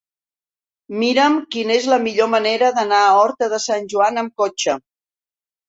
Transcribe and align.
Mira'm 1.03 1.35
quina 1.57 1.75
és 1.81 1.85
la 1.91 1.99
millor 2.07 2.31
manera 2.33 2.73
d'anar 2.79 3.03
a 3.05 3.13
Horta 3.21 3.53
de 3.55 3.63
Sant 3.69 3.89
Joan 3.95 4.25
amb 4.25 4.45
cotxe. 4.45 4.79